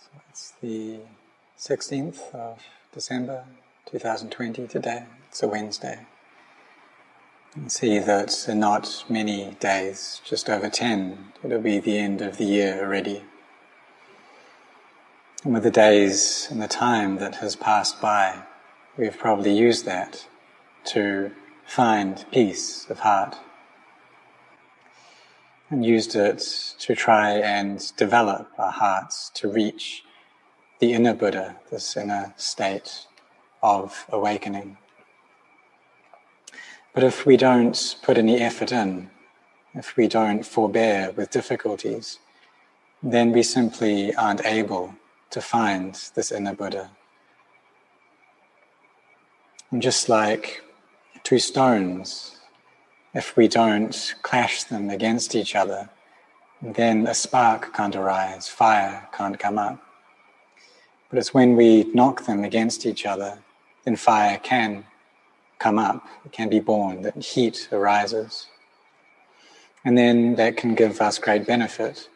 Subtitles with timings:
[0.00, 1.00] So it's the
[1.58, 2.62] 16th of
[2.94, 3.44] December
[3.86, 5.06] 2020 today.
[5.28, 6.06] It's a Wednesday.
[7.56, 12.22] You can see that in not many days, just over 10, it'll be the end
[12.22, 13.24] of the year already.
[15.42, 18.44] And with the days and the time that has passed by,
[18.96, 20.28] we've probably used that
[20.92, 21.32] to
[21.66, 23.36] find peace of heart
[25.70, 26.38] and used it
[26.78, 30.02] to try and develop our hearts to reach
[30.78, 33.06] the inner Buddha, this inner state
[33.62, 34.78] of awakening.
[36.94, 39.10] But if we don't put any effort in,
[39.74, 42.18] if we don't forbear with difficulties,
[43.02, 44.94] then we simply aren't able
[45.30, 46.90] to find this inner Buddha.
[49.70, 50.62] And just like
[51.22, 52.37] two stones,
[53.14, 55.88] if we don't clash them against each other,
[56.60, 59.80] then a spark can't arise, fire can't come up.
[61.08, 63.38] But it's when we knock them against each other,
[63.84, 64.84] then fire can
[65.58, 68.46] come up, it can be born, that heat arises.
[69.84, 72.08] And then that can give us great benefit.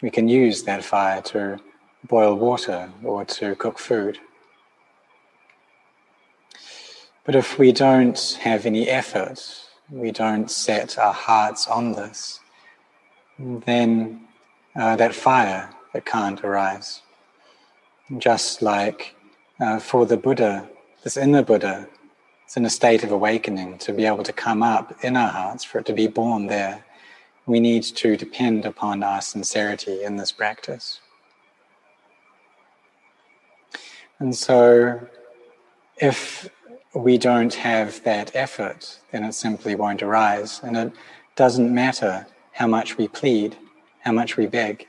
[0.00, 1.58] We can use that fire to
[2.04, 4.18] boil water or to cook food.
[7.24, 9.62] But if we don't have any effort,
[9.92, 12.40] we don't set our hearts on this,
[13.38, 14.22] then
[14.74, 17.02] uh, that fire that can't arise.
[18.16, 19.14] Just like
[19.60, 20.68] uh, for the Buddha,
[21.04, 21.86] this inner Buddha,
[22.46, 25.62] it's in a state of awakening to be able to come up in our hearts,
[25.62, 26.84] for it to be born there.
[27.44, 31.00] We need to depend upon our sincerity in this practice.
[34.18, 35.00] And so,
[35.96, 36.48] if
[36.94, 40.60] we don't have that effort, then it simply won't arise.
[40.62, 40.92] And it
[41.36, 43.56] doesn't matter how much we plead,
[44.00, 44.86] how much we beg,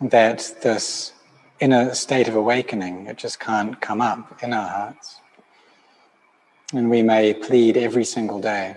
[0.00, 1.12] that this
[1.60, 5.20] inner state of awakening, it just can't come up in our hearts.
[6.74, 8.76] And we may plead every single day.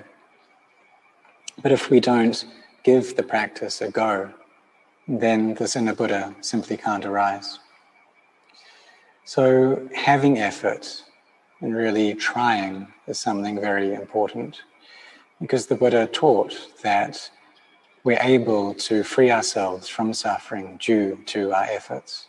[1.62, 2.46] But if we don't
[2.84, 4.32] give the practice a go,
[5.08, 7.60] then this inner Buddha simply can't arise.
[9.24, 11.04] So having effort
[11.62, 14.62] and really trying is something very important
[15.42, 17.30] because the Buddha taught that
[18.04, 22.28] we're able to free ourselves from suffering due to our efforts.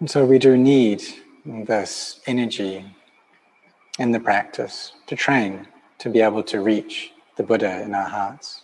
[0.00, 1.02] And so we do need
[1.44, 2.84] this energy
[3.98, 5.66] in the practice to train
[5.98, 8.62] to be able to reach the Buddha in our hearts.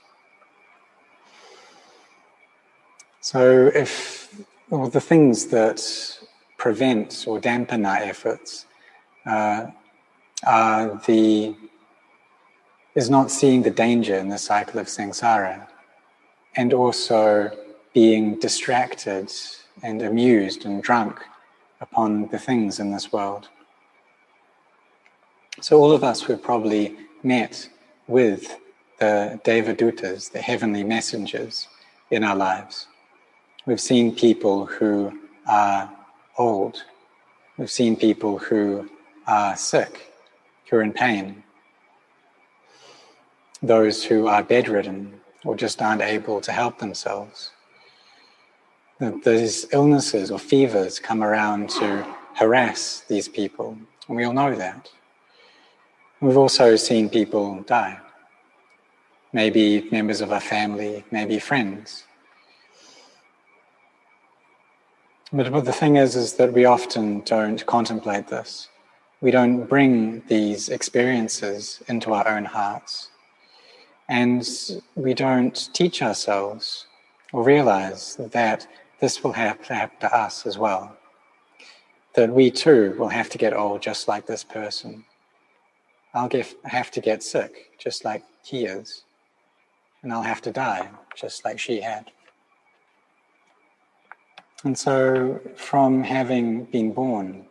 [3.20, 4.34] So, if
[4.68, 5.80] well, the things that
[6.62, 8.66] prevent or dampen our efforts
[9.26, 9.66] uh,
[10.46, 11.56] are the
[12.94, 15.66] is not seeing the danger in the cycle of samsara,
[16.54, 17.50] and also
[17.92, 19.28] being distracted
[19.82, 21.14] and amused and drunk
[21.80, 23.48] upon the things in this world.
[25.60, 27.68] So all of us have probably met
[28.06, 28.42] with
[29.00, 31.66] the Devadutas, the heavenly messengers
[32.10, 32.86] in our lives.
[33.66, 35.18] We've seen people who
[35.48, 35.90] are
[36.38, 36.84] old.
[37.58, 38.90] We've seen people who
[39.26, 40.12] are sick,
[40.68, 41.42] who are in pain.
[43.62, 47.50] Those who are bedridden or just aren't able to help themselves.
[49.24, 53.76] These illnesses or fevers come around to harass these people,
[54.06, 54.88] and we all know that.
[56.20, 57.98] We've also seen people die.
[59.32, 62.04] Maybe members of our family, maybe friends.
[65.34, 68.68] But, but the thing is, is that we often don't contemplate this.
[69.22, 73.08] We don't bring these experiences into our own hearts.
[74.10, 74.46] And
[74.94, 76.86] we don't teach ourselves
[77.32, 78.66] or realize that
[79.00, 80.98] this will have to happen to us as well.
[82.14, 85.04] That we too will have to get old just like this person.
[86.12, 89.04] I'll get, have to get sick just like he is.
[90.02, 92.10] And I'll have to die just like she had.
[94.64, 97.46] And so, from having been born,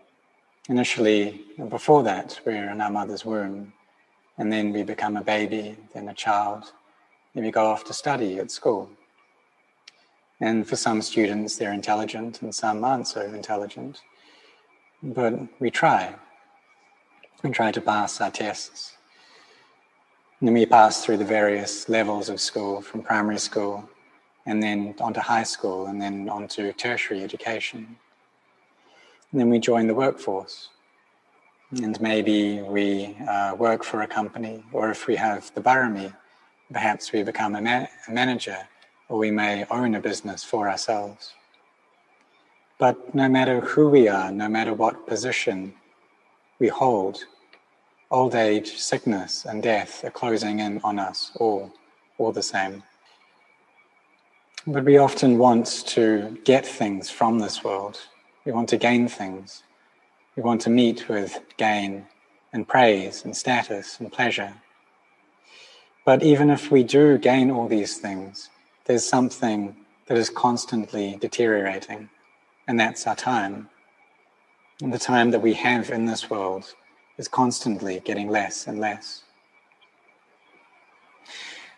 [0.69, 3.73] initially, before that, we're in our mother's womb,
[4.37, 6.71] and then we become a baby, then a child,
[7.35, 8.89] then we go off to study at school.
[10.39, 14.01] And for some students, they're intelligent, and some aren't so intelligent.
[15.03, 16.15] But we try.
[17.43, 18.95] We try to pass our tests.
[20.39, 23.89] And then we pass through the various levels of school, from primary school
[24.45, 27.97] and then onto high school, and then onto tertiary education.
[29.31, 30.69] And then we join the workforce.
[31.71, 36.13] And maybe we uh, work for a company, or if we have the barami,
[36.71, 38.57] perhaps we become a, a manager
[39.11, 41.33] or we may own a business for ourselves.
[42.79, 45.73] But no matter who we are, no matter what position
[46.59, 47.25] we hold,
[48.09, 51.73] old age, sickness, and death are closing in on us all,
[52.17, 52.83] all the same.
[54.67, 57.99] But we often want to get things from this world.
[58.45, 59.63] We want to gain things.
[60.35, 62.05] We want to meet with gain
[62.53, 64.53] and praise and status and pleasure.
[66.05, 68.51] But even if we do gain all these things,
[68.85, 69.75] there's something
[70.05, 72.09] that is constantly deteriorating,
[72.67, 73.67] and that's our time.
[74.79, 76.75] And the time that we have in this world
[77.17, 79.23] is constantly getting less and less.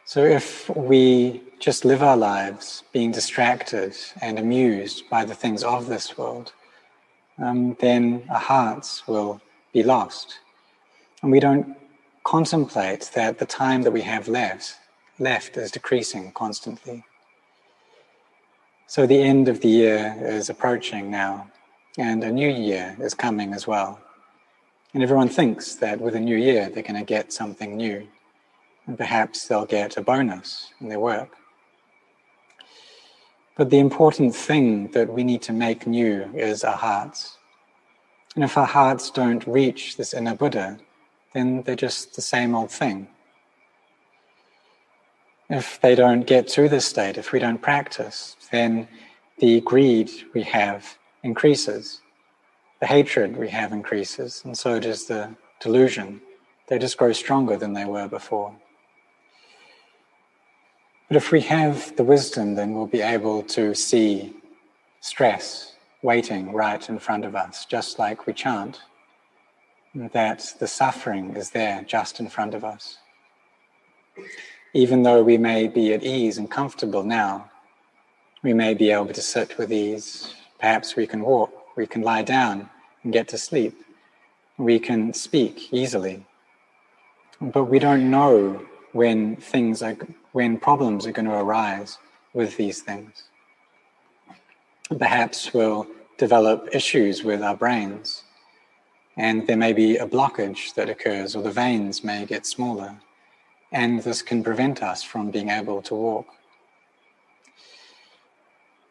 [0.05, 5.87] So if we just live our lives being distracted and amused by the things of
[5.87, 6.51] this world,
[7.37, 9.41] um, then our hearts will
[9.71, 10.39] be lost.
[11.21, 11.77] And we don't
[12.25, 14.75] contemplate that the time that we have left
[15.19, 17.03] left is decreasing constantly.
[18.87, 21.49] So the end of the year is approaching now,
[21.97, 23.99] and a new year is coming as well.
[24.93, 28.07] And everyone thinks that with a new year they're going to get something new,
[28.85, 31.29] and perhaps they'll get a bonus in their work.
[33.55, 37.37] But the important thing that we need to make new is our hearts.
[38.35, 40.79] And if our hearts don't reach this inner Buddha,
[41.33, 43.07] then they're just the same old thing
[45.53, 48.87] if they don't get to this state, if we don't practice, then
[49.39, 52.01] the greed we have increases,
[52.79, 56.21] the hatred we have increases, and so does the delusion.
[56.67, 58.55] They just grow stronger than they were before.
[61.13, 64.33] But if we have the wisdom, then we'll be able to see
[64.99, 68.81] stress waiting right in front of us, just like we chant,
[69.93, 72.97] that the suffering is there just in front of us
[74.73, 77.49] even though we may be at ease and comfortable now,
[78.41, 80.33] we may be able to sit with ease.
[80.59, 82.69] Perhaps we can walk, we can lie down
[83.03, 83.75] and get to sleep.
[84.57, 86.25] We can speak easily.
[87.39, 89.95] But we don't know when things are,
[90.33, 91.97] when problems are going to arise
[92.33, 93.23] with these things.
[94.99, 95.87] Perhaps we'll
[96.17, 98.23] develop issues with our brains,
[99.17, 102.99] and there may be a blockage that occurs, or the veins may get smaller
[103.73, 106.27] and this can prevent us from being able to walk.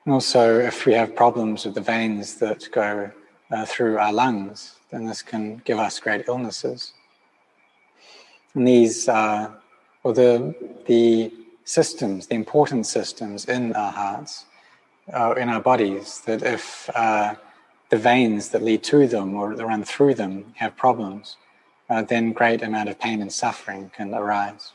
[0.05, 3.11] And also, if we have problems with the veins that go
[3.53, 6.93] uh, through our lungs, then this can give us great illnesses.
[8.55, 9.62] And these are,
[10.03, 10.55] well, the,
[10.87, 11.33] the
[11.65, 14.47] systems, the important systems in our hearts,
[15.13, 17.35] uh, in our bodies, that if uh,
[17.91, 21.37] the veins that lead to them or that run through them have problems,
[21.89, 24.73] uh, then great amount of pain and suffering can arise.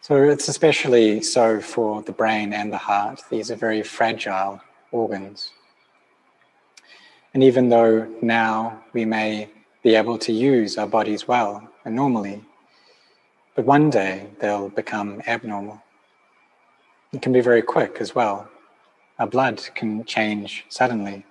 [0.00, 3.22] So it's especially so for the brain and the heart.
[3.30, 4.60] These are very fragile
[4.92, 5.50] organs.
[7.32, 9.48] And even though now we may
[9.84, 12.42] be able to use our bodies well and normally,
[13.54, 15.80] but one day they'll become abnormal.
[17.12, 18.48] It can be very quick as well.
[19.18, 21.24] Our blood can change suddenly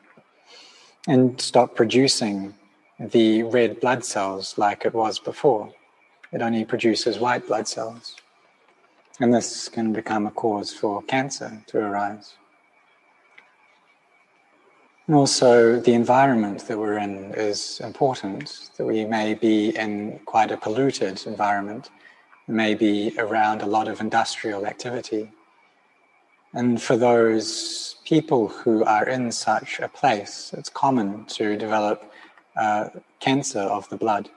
[1.08, 2.54] and stop producing
[3.00, 5.74] the red blood cells like it was before.
[6.32, 8.16] It only produces white blood cells.
[9.20, 12.36] And this can become a cause for cancer to arise.
[15.08, 20.50] And also, the environment that we're in is important, that we may be in quite
[20.50, 21.90] a polluted environment,
[22.48, 25.30] maybe around a lot of industrial activity.
[26.54, 32.10] And for those people who are in such a place, it's common to develop
[32.56, 34.30] uh, cancer of the blood.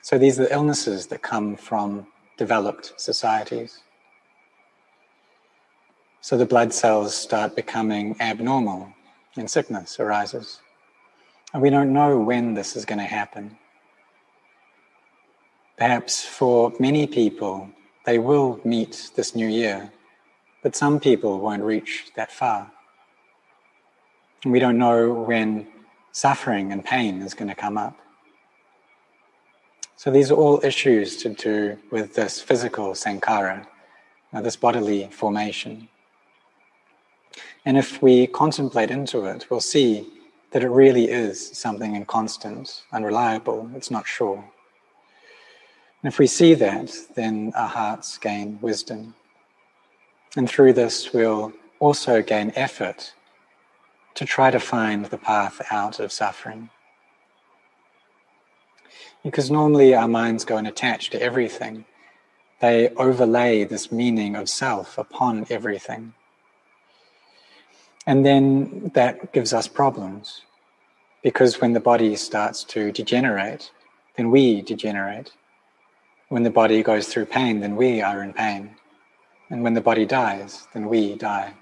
[0.00, 3.80] So these are the illnesses that come from developed societies.
[6.20, 8.94] So the blood cells start becoming abnormal
[9.40, 10.60] and sickness arises.
[11.52, 13.58] And we don't know when this is going to happen.
[15.76, 17.70] Perhaps for many people,
[18.04, 19.90] they will meet this new year,
[20.62, 22.70] but some people won't reach that far.
[24.44, 25.66] And we don't know when
[26.12, 27.96] suffering and pain is going to come up.
[29.96, 33.66] So these are all issues to do with this physical sankhara,
[34.32, 35.88] uh, this bodily formation.
[37.64, 40.06] And if we contemplate into it, we'll see
[40.50, 44.36] that it really is something inconstant, unreliable, it's not sure.
[46.02, 49.14] And if we see that, then our hearts gain wisdom.
[50.36, 53.12] And through this, we'll also gain effort
[54.14, 56.70] to try to find the path out of suffering.
[59.22, 61.84] Because normally our minds go and attach to everything
[62.60, 66.12] they overlay this meaning of self upon everything.
[68.06, 70.42] And then that gives us problems
[71.22, 73.70] because when the body starts to degenerate,
[74.16, 75.32] then we degenerate.
[76.28, 78.76] When the body goes through pain, then we are in pain.
[79.50, 81.54] And when the body dies, then we die.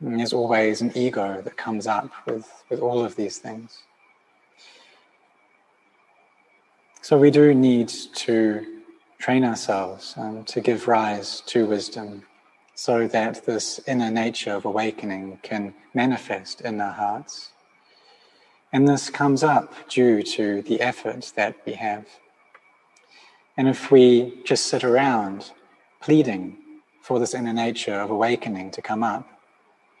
[0.00, 3.82] And there's always an ego that comes up with, with all of these things.
[7.02, 8.82] So we do need to
[9.18, 12.22] train ourselves um, to give rise to wisdom
[12.80, 17.50] so that this inner nature of awakening can manifest in our hearts.
[18.72, 22.06] And this comes up due to the effort that we have.
[23.58, 25.50] And if we just sit around
[26.00, 26.56] pleading
[27.02, 29.28] for this inner nature of awakening to come up,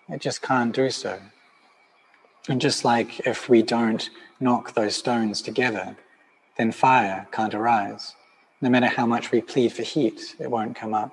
[0.08, 1.20] it just can't do so.
[2.48, 4.08] And just like if we don't
[4.40, 5.98] knock those stones together,
[6.56, 8.14] then fire can't arise.
[8.62, 11.12] No matter how much we plead for heat, it won't come up.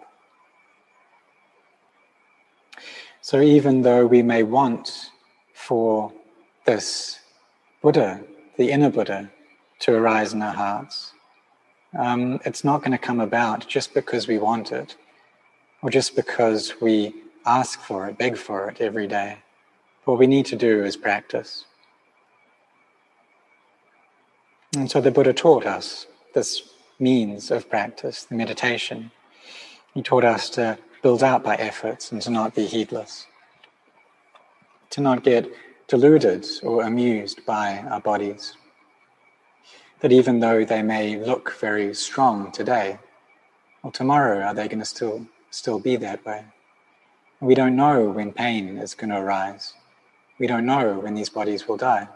[3.27, 5.12] So even though we may want
[5.53, 6.13] for
[6.63, 7.19] this
[7.81, 8.24] Buddha,
[8.55, 9.29] the inner Buddha,
[9.79, 11.12] to arise in our hearts,
[12.00, 14.96] um, it's not going to come about just because we want it
[15.81, 17.13] or just because we
[17.46, 19.39] ask for it, beg for it every day.
[20.05, 21.65] What we need to do is practice.
[24.77, 26.62] And so the Buddha taught us this
[26.98, 29.12] means of practice, the meditation.
[29.93, 33.27] He taught us to build up by efforts and to not be heedless,
[34.89, 35.51] to not get
[35.88, 38.54] deluded or amused by our bodies.
[40.01, 43.00] That even though they may look very strong today,
[43.82, 46.46] well, tomorrow are they going to still still be that way?
[47.39, 49.74] We don't know when pain is going to arise.
[50.39, 52.08] We don't know when these bodies will die.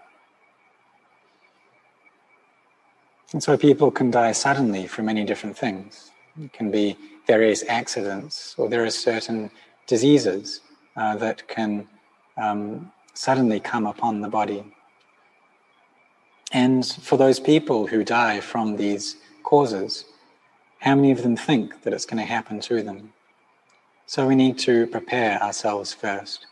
[3.33, 6.11] And so people can die suddenly from many different things.
[6.41, 6.97] It can be
[7.27, 9.51] various accidents, or there are certain
[9.87, 10.61] diseases
[10.95, 11.87] uh, that can
[12.37, 14.63] um, suddenly come upon the body.
[16.51, 20.05] And for those people who die from these causes,
[20.79, 23.13] how many of them think that it's going to happen to them?
[24.05, 26.47] So we need to prepare ourselves first.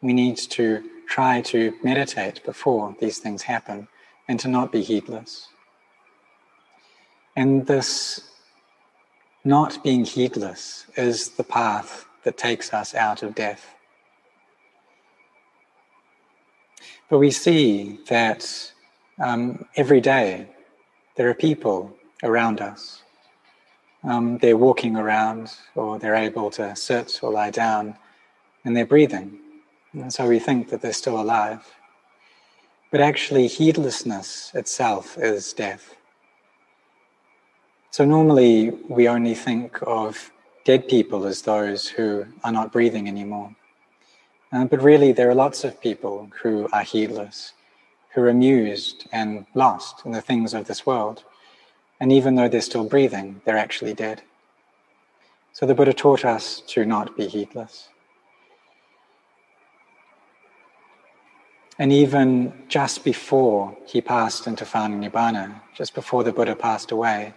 [0.00, 3.88] We need to try to meditate before these things happen
[4.28, 5.48] and to not be heedless.
[7.36, 8.30] And this
[9.44, 13.74] not being heedless is the path that takes us out of death.
[17.10, 18.72] But we see that
[19.20, 20.48] um, every day
[21.16, 23.02] there are people around us.
[24.02, 27.96] Um, they're walking around, or they're able to sit or lie down,
[28.64, 29.38] and they're breathing.
[29.92, 31.64] And so we think that they're still alive.
[32.90, 35.96] But actually, heedlessness itself is death.
[37.94, 40.32] So normally we only think of
[40.64, 43.54] dead people as those who are not breathing anymore.
[44.50, 47.52] Uh, but really, there are lots of people who are heedless,
[48.12, 51.22] who are amused and lost in the things of this world.
[52.00, 54.22] And even though they're still breathing, they're actually dead.
[55.52, 57.90] So the Buddha taught us to not be heedless.
[61.78, 67.34] And even just before he passed into final nibbana, just before the Buddha passed away,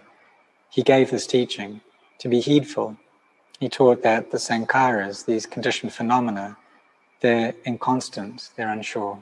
[0.70, 1.80] he gave this teaching
[2.18, 2.96] to be heedful.
[3.58, 6.56] He taught that the sankharas, these conditioned phenomena,
[7.20, 9.18] they're inconstant, they're unsure.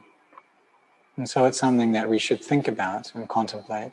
[1.17, 3.93] And so it's something that we should think about and contemplate.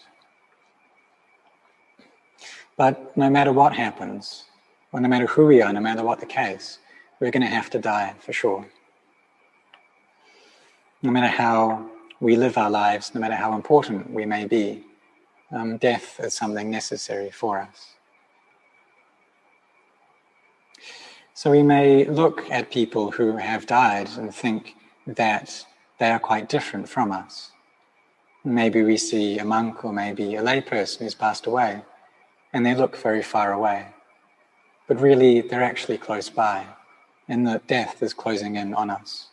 [2.75, 4.45] But no matter what happens,
[4.91, 6.79] or no matter who we are, no matter what the case,
[7.19, 8.65] we're going to have to die for sure.
[11.01, 14.83] No matter how we live our lives, no matter how important we may be,
[15.53, 17.93] um, death is something necessary for us.
[21.33, 24.75] So we may look at people who have died and think
[25.07, 25.65] that
[25.99, 27.51] they are quite different from us.
[28.43, 31.81] Maybe we see a monk or maybe a layperson who's passed away
[32.53, 33.87] and they look very far away.
[34.87, 36.65] But really, they're actually close by,
[37.27, 39.29] and that death is closing in on us.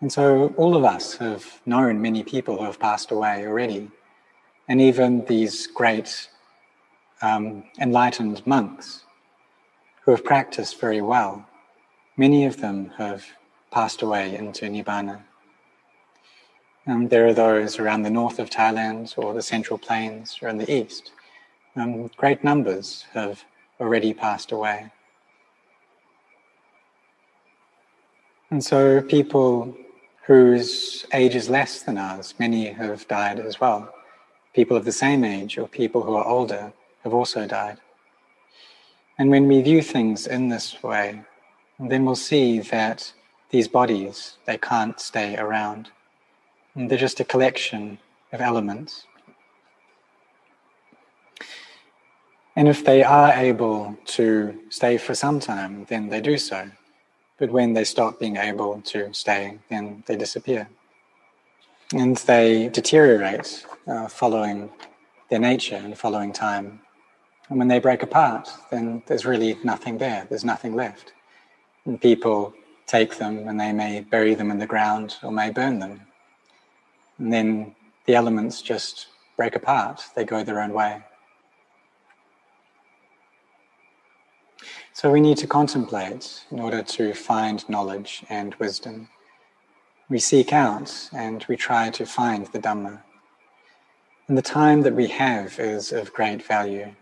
[0.00, 3.90] And so, all of us have known many people who have passed away already,
[4.68, 6.28] and even these great
[7.22, 9.04] um, enlightened monks
[10.02, 11.46] who have practiced very well.
[12.16, 13.24] Many of them have
[13.70, 15.20] passed away into Nibbana.
[16.86, 20.58] Um, there are those around the north of Thailand or the central plains or in
[20.58, 21.12] the east.
[21.76, 23.42] Um, great numbers have
[23.80, 24.90] already passed away.
[28.50, 29.74] And so people
[30.26, 33.92] whose age is less than ours, many have died as well
[34.54, 37.78] people of the same age or people who are older have also died.
[39.18, 41.22] And when we view things in this way,
[41.78, 43.12] then we'll see that
[43.50, 45.90] these bodies, they can't stay around.
[46.74, 47.98] And they're just a collection
[48.32, 49.06] of elements.
[52.56, 56.70] And if they are able to stay for some time, then they do so.
[57.38, 60.68] But when they stop being able to stay, then they disappear.
[61.92, 64.70] And they deteriorate uh, following
[65.30, 66.80] their nature and following time.
[67.48, 71.12] And when they break apart, then there's really nothing there, there's nothing left.
[71.84, 72.54] And people
[72.86, 76.00] take them and they may bury them in the ground or may burn them.
[77.18, 77.74] And then
[78.06, 81.02] the elements just break apart, they go their own way.
[84.92, 89.08] So we need to contemplate in order to find knowledge and wisdom.
[90.08, 93.02] We seek out and we try to find the Dhamma.
[94.28, 96.94] And the time that we have is of great value.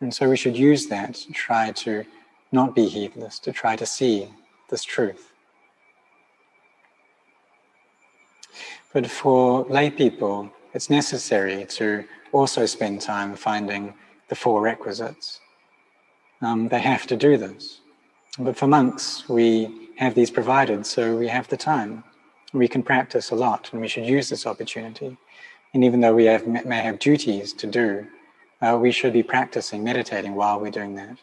[0.00, 2.04] And so we should use that to try to
[2.52, 4.28] not be heedless, to try to see
[4.68, 5.32] this truth.
[8.92, 13.94] But for lay people, it's necessary to also spend time finding
[14.28, 15.40] the four requisites
[16.42, 17.80] um, they have to do this.
[18.38, 22.04] But for monks, we have these provided, so we have the time.
[22.52, 25.16] We can practice a lot, and we should use this opportunity.
[25.74, 28.06] And even though we have, may have duties to do,
[28.62, 31.18] uh, we should be practicing, meditating while we're doing that,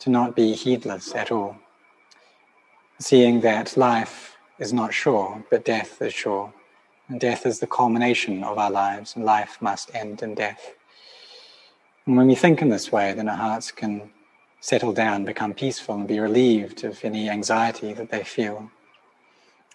[0.00, 1.56] to not be heedless at all.
[2.98, 6.52] Seeing that life is not sure, but death is sure.
[7.08, 10.74] And death is the culmination of our lives, and life must end in death.
[12.06, 14.10] And when we think in this way, then our hearts can
[14.60, 18.70] settle down, become peaceful, and be relieved of any anxiety that they feel.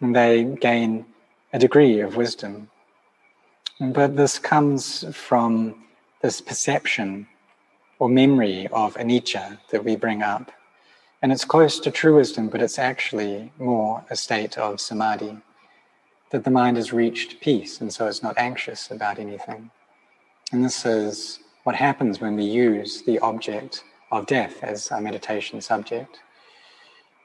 [0.01, 1.05] And they gain
[1.53, 2.69] a degree of wisdom.
[3.79, 5.85] But this comes from
[6.21, 7.27] this perception
[7.99, 10.51] or memory of anicca that we bring up.
[11.21, 15.37] And it's close to true wisdom, but it's actually more a state of samadhi,
[16.31, 19.71] that the mind has reached peace and so it's not anxious about anything.
[20.51, 25.59] And this is what happens when we use the object of death as a meditation
[25.59, 26.19] subject.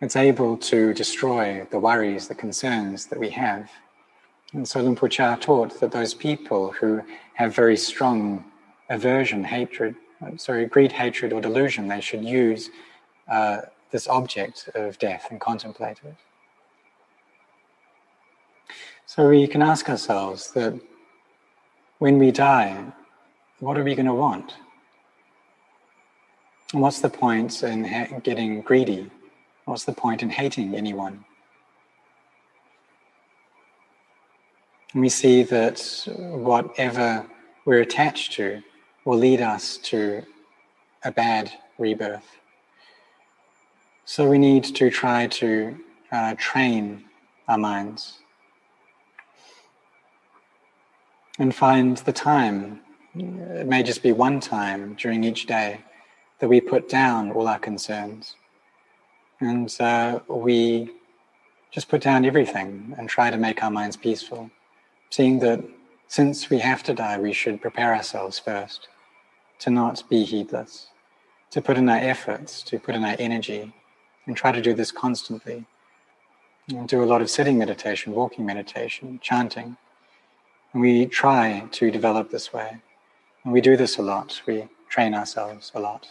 [0.02, 3.70] It's able to destroy the worries, the concerns that we have.
[4.52, 7.02] And so Luang Por Chah taught that those people who
[7.34, 8.44] have very strong
[8.90, 9.94] aversion, hatred,
[10.38, 12.68] sorry, greed, hatred, or delusion, they should use
[13.28, 13.60] uh,
[13.92, 16.16] this object of death and contemplate it.
[19.06, 20.74] So we can ask ourselves that
[22.00, 22.92] when we die,
[23.60, 24.56] what are we going to want?
[26.72, 29.08] What's the point in getting greedy?
[29.64, 31.24] What's the point in hating anyone?
[34.92, 37.26] And we see that whatever
[37.64, 38.62] we're attached to
[39.04, 40.24] will lead us to
[41.04, 42.38] a bad rebirth.
[44.04, 45.76] So we need to try to
[46.10, 47.04] uh, train
[47.48, 48.18] our minds
[51.38, 52.80] and find the time.
[53.14, 55.80] It may just be one time during each day
[56.40, 58.34] that we put down all our concerns
[59.42, 60.88] and uh, we
[61.72, 64.50] just put down everything and try to make our minds peaceful,
[65.10, 65.64] seeing that
[66.06, 68.88] since we have to die, we should prepare ourselves first
[69.58, 70.88] to not be heedless,
[71.50, 73.72] to put in our efforts, to put in our energy,
[74.26, 75.66] and try to do this constantly.
[76.68, 79.76] And do a lot of sitting meditation, walking meditation, chanting.
[80.72, 82.80] And we try to develop this way.
[83.42, 84.40] And we do this a lot.
[84.46, 86.08] We train ourselves a lot.